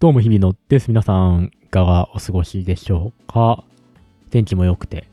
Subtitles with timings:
[0.00, 0.86] どうも日々のです。
[0.86, 3.64] 皆さん、いかがお過ごしでしょうか？
[4.30, 5.08] 天気も良くて、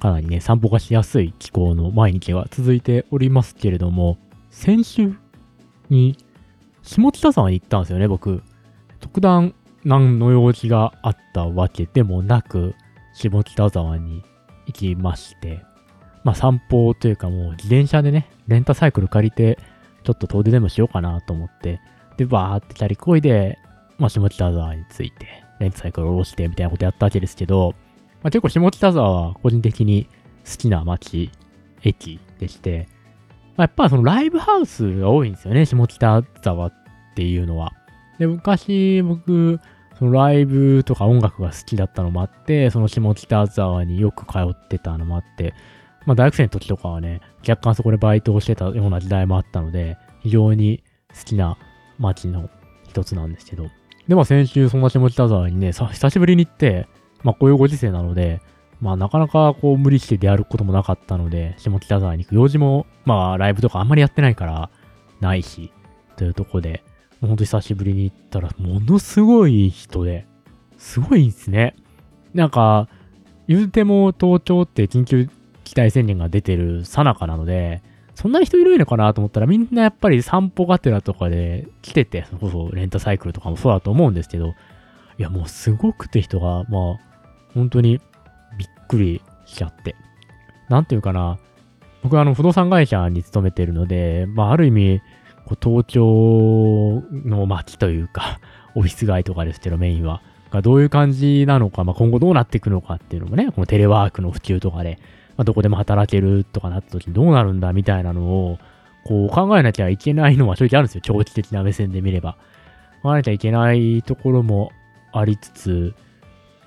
[0.00, 4.16] かなりね、散歩がしやすい気候の毎日が続いておりますけれども、
[4.48, 5.14] 先週
[5.90, 6.16] に
[6.82, 8.42] 下北沢に行ったんですよね、僕。
[9.00, 12.74] 特段何の用事があったわけでもなく、
[13.12, 14.22] 下北沢に
[14.64, 15.60] 行きまして、
[16.22, 19.58] まあ散歩というかもう自転車でね、レンタサイクル借りて、
[20.02, 21.82] ちょっと遠出でもしようかなと思って、
[22.16, 23.58] で、バーってチャリこいで、
[23.98, 25.26] まあ、下北沢に着いて、
[25.60, 27.74] レンタサイクル下ろしてみたいなことやったわけですけど、
[28.22, 30.08] まあ、結構下北沢は個人的に
[30.44, 31.30] 好きな街、
[31.82, 32.88] 駅でして、
[33.56, 36.72] まあ、やっぱそのライブハウスが多いんですよね、下北沢っ
[37.14, 37.72] ていうのは。
[38.18, 39.60] で、昔僕、
[39.98, 45.54] そのライブとか音楽が好きだったのもあって、その下北沢によく通ってたのもあって、
[46.06, 50.82] まあ大学生の時とかはね、若干そこでバイトをしてたような時代もあったので、非常に
[51.16, 51.56] 好きな
[51.98, 52.50] 街の
[52.88, 53.68] 一つなんですけど。
[54.08, 56.88] で、まあ先週そんな下北沢にね、さ久しぶりに行って、
[57.22, 58.40] まあこういうご時世なので、
[58.80, 64.70] まあなかなかこう無理して出歩くこともなかったので、下北沢に行く用事も、まあライブとかあんまりやってないから、
[65.20, 65.72] ないし、
[66.16, 66.82] というとこで、
[67.20, 70.26] もうほんと久しぶりに行ったら、ものすごい人で、
[70.76, 71.74] すごいんですね。
[72.34, 72.88] なんか、
[73.48, 75.28] 言うても東京って緊急
[75.64, 77.82] 事態宣言が出てる最中なので、
[78.14, 84.54] そんなに人いるのかなと思ったら、みんなやっぱり散歩がてらとかで来てて、それこそレンタサイクルとかもそうだと思うんですけど、
[85.18, 86.98] いやもうすごくて人が、まあ、
[87.54, 88.00] 本当に
[88.58, 89.96] びっくりしちゃって。
[90.68, 91.38] なんていうかな、
[92.02, 95.00] 僕はあの不動産会社に勤めてるので、まあある意味、
[95.46, 98.40] こう東京の街というか、
[98.74, 104.98] オフィス街とかですけどメインは、がどういう感じなのか、まあ今後どうなっていくのかっていうのもね、このテレワークの普及とかで、
[105.36, 108.58] まあ、どこでも働けるとかなった時にどうなるんだみたいなのを、
[109.04, 111.00] こう考えなきゃいけないのは正直あるんですよ。
[111.02, 112.36] 長期的な目線で見れば。
[113.02, 114.72] 考えなきゃいけないところも
[115.12, 115.94] ありつつ、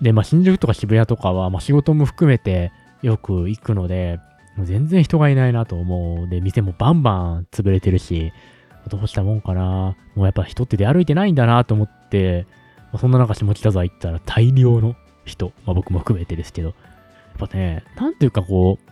[0.02, 4.20] で、まあ新宿とか渋谷とかは、まあ仕事も含めてよく行くので、
[4.64, 6.30] 全然人がいないなと思う。
[6.30, 8.32] で、店もバンバン潰れてるし、
[8.90, 9.96] どうしたもんかな。
[10.16, 12.46] もうやっぱ人って出歩いてないんだなと思って、
[12.92, 16.74] まあ、そんな中下北沢行ったら大量の人、まあ僕も含めてですけど、
[17.38, 18.92] ぱね、なんていうかこう、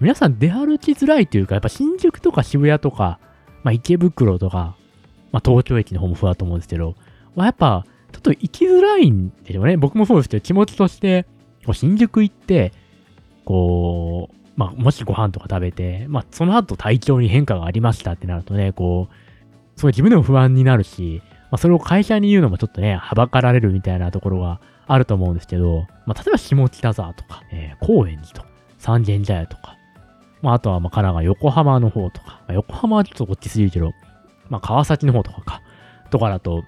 [0.00, 3.18] 皆さん出歩きづらいというか、やっぱ新宿とか渋谷とか、
[3.62, 4.76] まあ池袋とか、
[5.32, 6.94] まあ東京駅の方もそうだと思うんですけど、
[7.34, 9.76] ま、やっぱちょっと行きづらいんでしょうね。
[9.76, 11.26] 僕もそうですけど、気持ちとして、
[11.64, 12.72] こう新宿行って、
[13.44, 28.48] こう、まあもしご飯とか食べて、まあその後体調に変化がありましたってなるとね、こう、すごい自分でも不安になるし、まあそれを会社に言うのもちょっとね、はばかられるみたいなところがあると思うんですけど、まあ、例えば下北沢とか、えー、高円寺とか、
[28.78, 29.78] 三軒茶屋とか、
[30.42, 33.92] まあ、あとはまあ神奈川、横浜の方とか、まあ、横浜はちょっとこっちすぎるけど、
[34.48, 35.62] まあ、川崎の方とかか、
[36.10, 36.64] とかだと、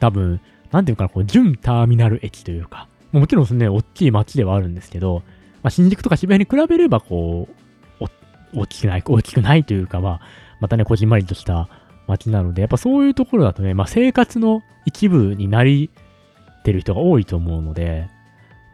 [0.00, 0.40] 多分、
[0.70, 5.22] なんていうかな、こう、準ターミナル駅というか、もちろんね、大きい街ではあるんですけど、
[5.62, 7.48] まあ、新宿とか渋谷に比べれば、こ
[8.00, 8.06] う、
[8.54, 10.20] 大きくない、大きくないというか、まあ、
[10.60, 11.68] またね、こじんまりとした
[12.06, 15.90] 街なので、やっぱそういうところだとね、まあ、生活の一部になり、
[16.62, 18.08] てる人が多いと思うので、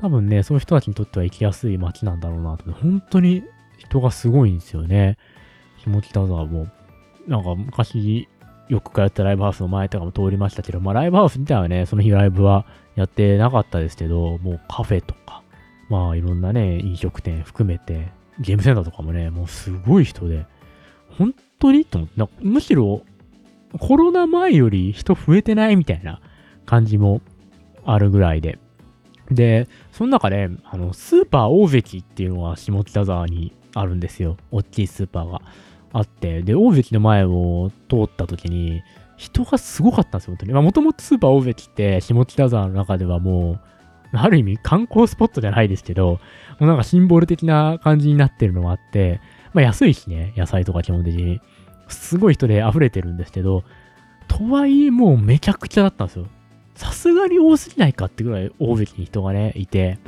[0.00, 2.70] 多分ね、そういう人たちにとっては行きやすい街なんだろうなと。
[2.72, 3.42] 本当に
[3.78, 5.18] 人がすごいんですよね。
[5.84, 6.68] 下北沢も。
[7.26, 8.28] なんか昔
[8.68, 15.42] よく通ったライブハウスの前とかも通りましたけど、まあライブハウス自体はね、その日ライブはやってなかったですけど、もうカフェとか、
[15.88, 18.08] まあいろんなね、飲食店含めて、
[18.40, 20.46] ゲームセンターとかもね、もうすごい人で、
[21.10, 23.02] 本当にと思って、むしろ
[23.78, 26.20] コロナ前より人増えてないみたいな
[26.64, 27.20] 感じも
[27.84, 28.58] あるぐらいで。
[29.30, 34.36] で、その中で、あの、スーパー大関っていうのが下北沢にあるんですよ。
[34.50, 35.42] 大きいスーパーが
[35.92, 36.42] あって。
[36.42, 38.82] で、大関の前を通った時に、
[39.16, 40.52] 人がすごかったんですよ、本当に。
[40.52, 43.60] まあ、もともとスーパー大関って下北沢の中ではもう、
[44.12, 46.20] ある意味観光スポットじゃないですけど、も
[46.60, 49.20] うなんかシンボル的な感じになってるのもあって、
[49.52, 51.40] まあ安いしね、野菜とか基本的に。
[51.88, 53.64] すごい人で溢れてるんですけど、
[54.28, 56.26] とはいえもうめちゃくちゃだったんですよ。
[56.78, 59.98] さすがに多すぎないかってぐらい大関に人がね、いて、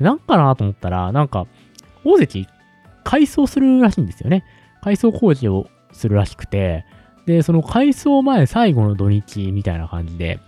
[0.00, 1.46] なんかなと思ったら、なんか、
[2.04, 2.48] 大関、
[3.04, 4.44] 改装するらしいんですよね。
[4.82, 6.84] 改装工事をするらしくて、
[7.26, 10.40] で、その改装前最後の土日みたいな感じで、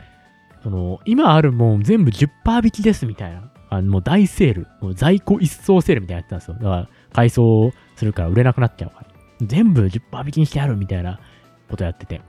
[0.64, 6.55] その、今あるもん全部10%引きですみたいな、あのもう大セール、もう在庫一掃セールみたいなやってたんですよ。
[6.55, 9.47] だから、改装するから売れなくなっちゃうから。
[9.47, 11.20] 全部10%引きにしてやるみたいな
[11.70, 12.20] ことやってて。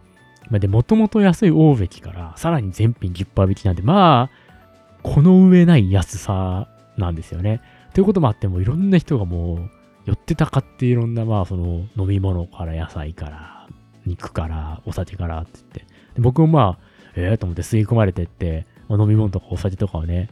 [0.49, 6.67] まあ、で、もともと安い大関から、さらに全品10%引きなんで、まあ、この上ない安さ
[6.97, 7.61] なんですよね。
[7.93, 9.69] ということもあって、もいろんな人がもう、
[10.05, 13.67] 寄ってたかっていろんな、まあ、その、飲み物から野菜から、
[14.05, 15.79] 肉から、お酒からって言って。
[16.15, 16.77] で僕もまあ、
[17.15, 20.29] ええー、と思って吸い込まれてって、まあ、飲み物とかお酒とかをね、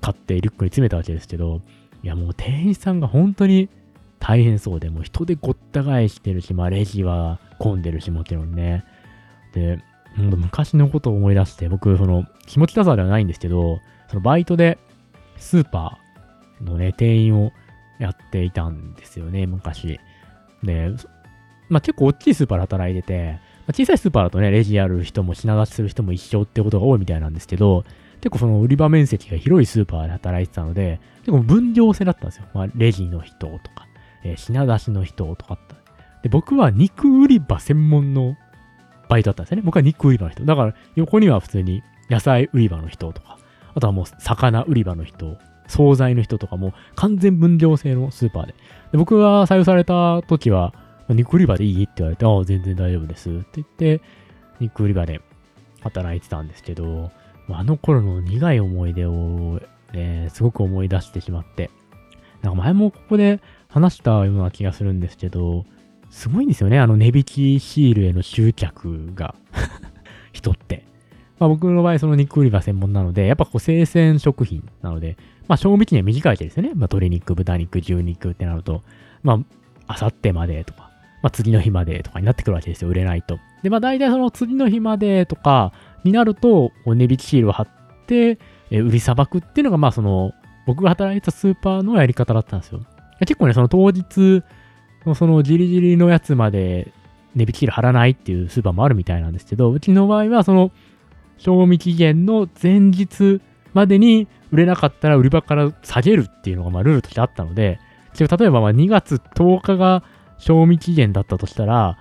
[0.00, 1.60] 買ってリュックに詰めたわけですけど、
[2.02, 3.68] いやもう店員さんが本当に
[4.20, 8.84] 大変そうで、もう人でごった返してるし、まあレジは混んでるし、もちろんね。
[9.52, 9.78] で、
[10.16, 14.78] 昔のことを思い出して、僕、その、気持ちよさではないんですけど、そのバイトで
[15.36, 17.52] スーパーのね、店員を
[17.98, 20.00] やっていたんですよね、昔。
[20.62, 20.90] で、
[21.68, 27.84] まあ結構大きいスーパーで働いてて、まあ、小さいスーパーだとね、レジやる人も品出しする人も一緒ってことが多いみたいなんですけど、
[28.20, 32.46] 結構その売り場面積が広いスーパーで働いてたので、結構分業制だったんですよ。
[32.54, 33.86] まあ、レジの人とか、
[34.24, 35.76] えー、品出しの人とかった。
[36.22, 38.36] で、僕は肉売り場専門の
[39.08, 39.62] バイトだったんですよね。
[39.64, 40.44] 僕は肉売り場の人。
[40.44, 43.38] だから横には普通に野菜売り場の人とか、
[43.74, 45.36] あとはもう魚売り場の人、
[45.68, 48.54] 惣菜の人とかも完全分業制のスーパーで。
[48.92, 50.72] で僕が採用された時は、
[51.08, 54.00] 肉売り場でいいって言われて、ああ、全然大丈夫ですって言って、
[54.60, 55.20] 肉売り場で
[55.80, 57.10] 働いてたんですけど、
[57.50, 59.60] あの頃の苦い思い出を、
[59.92, 61.70] ね、すごく思い出してしまって、
[62.42, 65.64] なんか前もここで話したような気がするんですけど、
[66.10, 69.34] すごいんですよね、あの値引きシールへの執着が
[70.32, 70.84] 人って。
[71.38, 75.16] まあ僕の場合、その肉売り場専門なので、やっぱこう生鮮食品なので、
[75.46, 76.70] まあ賞味期限短いわけですよね。
[76.70, 78.82] まあ鶏肉、豚肉、牛肉ってなると、
[79.22, 80.90] まあ、あさってまでとか、
[81.22, 83.38] まあ次の日までとかになってくるわけですよ、売れないと。
[83.62, 85.72] で、まあ大体その次の日までとか
[86.04, 87.68] になると、値引きシールを貼っ
[88.06, 88.38] て、
[88.70, 90.32] え売りさばくっていうのが、まあその、
[90.66, 92.80] 僕が働いてたスーパーのやり方だったんですよ。
[93.20, 94.42] 結構ね、その当日、
[95.14, 96.92] そのじりじりのやつまで
[97.34, 100.70] 値引きシール貼らないっていうスーパーもあるみたいなんですけど、うちの場合はその、
[101.38, 103.40] 賞味期限の前日
[103.72, 107.78] までに売れなかったら売り場から下げるっていうのがまあルールとしてあったので、
[108.18, 110.02] 例えばま2月10日が
[110.38, 111.96] 賞味期限だったとしたら、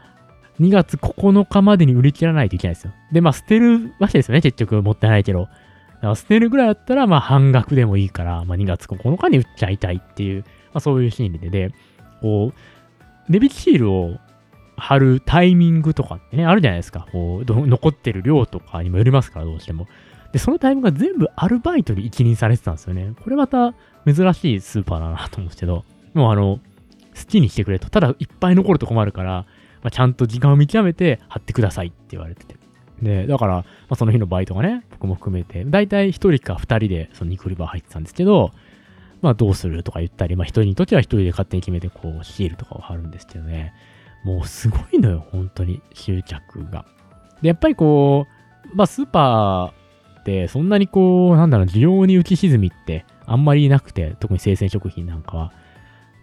[0.60, 2.94] 2月9日までに売り切らないといけないですよ。
[3.12, 5.42] で、まあ捨てるわけですよね、結局持ってないけど。
[5.42, 5.48] だ
[6.02, 11.72] から捨てるぐらいだったら、まあ半額でもいいから、まあ2月9日に売っちゃいたいっていう、まあそういう心理で、で、
[12.22, 12.58] こう、
[13.30, 14.18] 値引きシールを
[14.78, 17.08] 貼るタイミングとかってね、あるじゃないですか。
[17.12, 19.88] こう、残ってる量とかにもよりますから、どうしても。
[20.32, 23.14] で、そのタイミングが全部アルバイトに一任されてたんですよね。
[23.24, 23.74] これまた
[24.06, 25.84] 珍しいスーパーだなと思うんですけど、
[26.14, 26.60] もうあの、
[27.16, 27.90] 好きにしてくれと。
[27.90, 29.46] ただいっぱい残ると困るから、
[29.82, 32.56] まあ、ちゃんと時間を見極めて貼ってくださいって言われてて。
[33.02, 38.52] で、だから、まあ、その日のバイトがね、僕も含めて、だいたい1人か2人でその肉売り場入ってたんですけど、
[39.22, 43.74] まあどうするとか言ったり、まあ1人にとっては1人で勝手に決めてこうシールとかを貼るんですけどね。
[44.24, 46.86] もうすごいのよ、本当に執着が。
[47.42, 48.28] で、やっぱりこ
[48.74, 55.54] う、まあスーパーってそんなにこう、なんだろう、需要に浮き沈みってあんまりなくて、特に生鮮食品なんかは。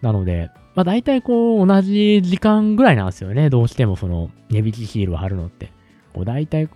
[0.01, 3.49] なので、まあ大体こう同じ時間ぐらいなんですよね。
[3.49, 5.71] どうしてもその値引きシールを貼るのって。
[6.13, 6.69] こう大体、う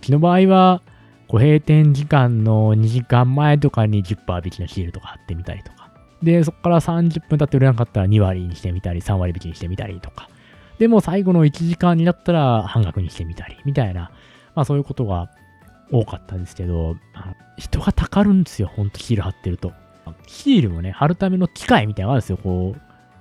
[0.00, 0.82] ちの場合は、
[1.28, 5.90] こう閉店時間の2時間前とかに10%引きのシールとか貼ってみたりとか。
[6.22, 10.28] で、そこから30分経って売れなかったら2割にしてみたり、3割引きにしてみたりとか。
[10.78, 14.10] でも最後の1時間になったら半額にしてみたり、みたいな、
[14.54, 15.30] まあそういうことが
[15.90, 16.96] 多かったんですけど、
[17.58, 19.72] 人がたかるんですよ、ほんとシール貼ってると。
[20.26, 22.38] シールもね、貼るための機械みたいなのがあるんですよ。
[22.38, 22.80] こう、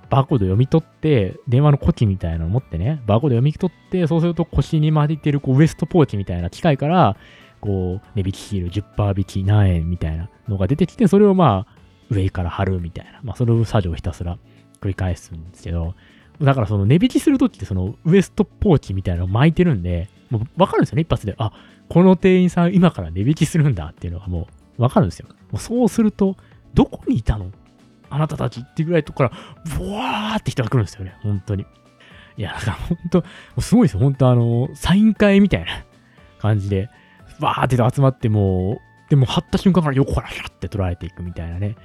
[0.09, 7.17] バーコード読み取って、電話のコキみたいなの持ってね、バーコード読み取って、そうすると腰に巻いてるこうウエストポーチみたいな機械から、
[7.63, 11.75] こう、値引きシール10%引き何円みたいなのが出てきて、それをまあ、
[12.09, 14.37] 上から貼るみたいな、まあ、その作業をひたすら
[14.81, 15.95] 繰り返すんですけど、
[16.41, 21.35] だからその値引きするときってそのウエストポーチみたいなのを巻いてるんで、もうわかるんですよね、一発で。
[21.37, 21.53] あ、
[21.87, 25.29] この店員さん今から値引きするんだっていうのがもうわかるんですよ。
[25.29, 26.35] もうそうすると、
[26.73, 27.49] どこにいたの？
[28.09, 29.31] あなたたちってぐらいとこから、
[29.77, 31.15] ブワーって人が来るんですよね。
[31.23, 31.65] 本当に。
[32.35, 32.97] いや、だから本
[33.55, 33.99] 当、すごいですよ。
[34.01, 35.67] 本当あの、サイン会みたいな
[36.39, 36.89] 感じで、
[37.39, 41.75] バーって集まってもう、でも貼った瞬間から横からヒャって取られていくみたいなね。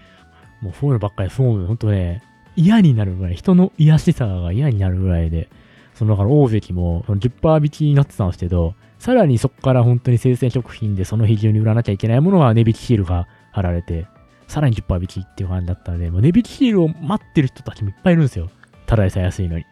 [0.61, 2.23] もうそういうのばっかり、そう、本当ね、
[2.57, 5.49] 嫌になるぐらい、人の癒しさが嫌になるぐらいで、
[5.95, 14.07] そのだから大関も10%引きになってたんですけど、さらにそこから本当に生鮮食品でその日中に売らなきゃいけないものは値引きシールが貼られて、
[14.49, 18.49] さらに10%引きっていう感じだったので、もう値引きシールを待ってる人たちもいっぱいいるんですよ。
[18.87, 19.65] ただでさえ安いのに。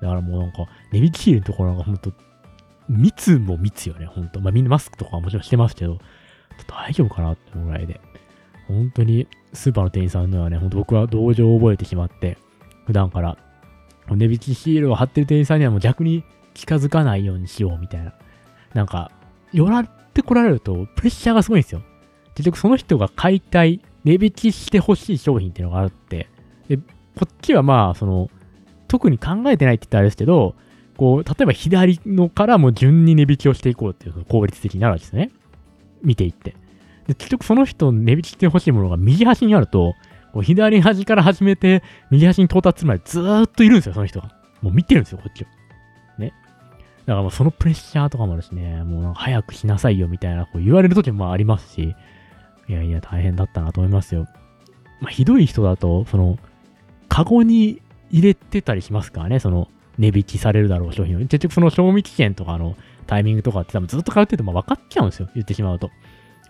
[0.00, 2.12] だからもうなんか、値引きシールのところが本当
[2.88, 5.98] 密も密よね、本当まあみんなマスクとかはもちろんしてますけど、
[6.66, 8.00] 大丈夫かなってぐらいで。
[8.68, 12.38] 本当にスーパーの店員さんのはね、本当僕は同情を覚えてしまって、
[12.86, 13.36] 普段から
[14.08, 16.24] 値引きシールを貼ってる店員さんにはもう逆に
[16.54, 18.14] 近づかないようにしようみたいな。
[18.74, 19.10] なんか、
[19.52, 21.82] 寄らってこられるとプレッシャーがすごいんですよ。
[22.34, 26.28] 結局その人が買いたい値引きしてほしい商品っていうのがあって、
[26.68, 26.82] で、こ
[27.26, 28.30] っちはまあ、その、
[28.88, 30.54] 特に考えてないって言ったらあれですけど、
[30.96, 35.30] こう、例えば左のからも順に値引きをしていこうっていう効率的になるわけですね。
[36.02, 36.56] 見ていって。
[37.06, 39.94] で、結局その人値引きしてほしいものが右端にあると、
[40.32, 44.30] こう左端から始めて、右端に到達するまでずーっといるんですよ、その人が。
[44.60, 45.46] もう見てるんですよ、こっちを。
[46.20, 46.32] ね。
[47.06, 51.94] だからもうそのプレッシャーとかもですね、もう早くしなさいよみたいな、こう言われる時もありますし、
[52.68, 54.26] いやいや、大変だったなと思いますよ。
[55.00, 56.38] まあ、ひどい人だと、その、
[57.08, 59.68] カゴに入れてたりしますからね、その、
[59.98, 61.20] 値引きされるだろう商品を。
[61.20, 65.28] 結局その賞味期限とかのタイミングとかって多分ずっと通ってても分かっちゃうんですよ。
[65.34, 65.90] 言ってしまうと。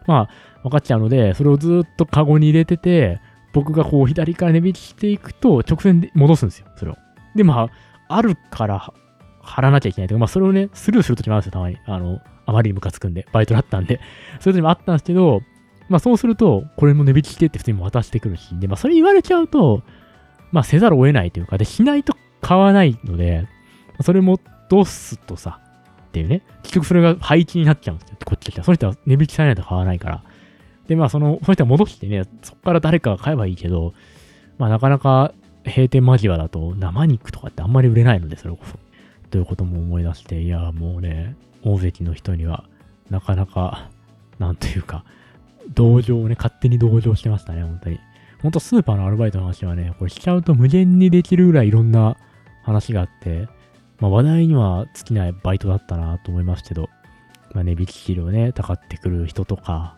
[0.06, 3.20] まあ、分かっちゃうので、それをずっとカゴに入れてて、
[3.52, 6.96] 僕がこう左から値引きしていくと直線で戻すんですよ、それを。
[7.34, 7.68] で、ま
[8.08, 8.92] あ、あるから
[9.42, 11.78] 貼らなきゃいけないとか、まあそれをね、スルーするときもあるんですよ、たまに。
[11.86, 14.00] あの、あまりにムカつくんで、バイトだったんで。
[14.40, 15.42] そういう時もあったんですけど、
[15.88, 19.82] まあそうすると、これも値引きしてって普通に渡してくるし、で、まあそれ言われちゃうと、
[20.52, 23.48] まあせざるを得ないというか、で、しないと買わないので、
[24.02, 25.60] それもどうすとさ、
[26.08, 26.42] っていうね。
[26.62, 28.16] 結局それが廃棄になっちゃうんですよ。
[28.26, 28.62] こっち来た。
[28.62, 30.22] その人は値引きされないと買わないから。
[30.86, 33.94] で、まあその、その人は戻してね、そこから誰かが買えばいいけど、
[34.58, 35.32] まあなかなか
[35.64, 38.78] 閉店間際だと生肉とかってあんまり売れないので、それこそ。
[39.30, 42.64] ということも思い出して、いや、もうね、大関の人には、
[43.08, 43.88] なかなか、
[44.38, 45.04] なんというか、
[45.74, 47.98] 同情をね、勝手に同情してましたね、本当に。
[48.42, 52.16] ほんとスーパーのアルバイトの話はね、これしちゃうと無限にできるぐらいいろんな
[52.62, 53.48] 話があって、
[53.98, 56.88] まあ話題には尽きないバイトだったなと思いますけど、
[57.52, 59.96] まあ値引き資料ね、たかってくる人とか、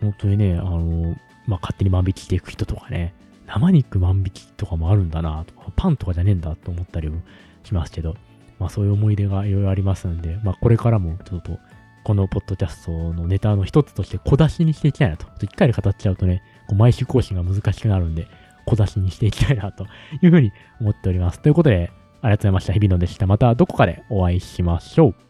[0.00, 3.14] 本当にね、あの、まあ勝手に万引きしていく人とかね、
[3.46, 7.20] 生肉万引きとかもあるんだなとか、パンとかじゃねえんだと思ったりも
[7.64, 8.16] しますけど、
[8.58, 11.58] まあそういう思い出がいろいろありますんで、まあこれからもちょっと
[12.04, 15.26] このポッドキャストのネタの一つとして小出しにしていきたいなと。
[15.42, 18.26] 一回で語っちゃうとね、こう毎週更新が難しくなるんで、
[18.64, 19.86] 小出しにしていきたいなと
[20.22, 21.40] いうふうに思っております。
[21.40, 21.90] ということで、
[22.22, 22.72] ありがとうございました。
[22.72, 23.26] 日比野でした。
[23.26, 25.23] またどこかでお会いしましょう。